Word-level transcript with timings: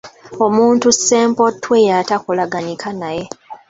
Omuntu 0.45 0.87
ssempotwe 0.95 1.77
y’atakolaganika 1.87 2.89
naye. 3.01 3.25